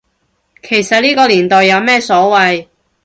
[0.63, 2.65] 其實呢個年代有咩所謂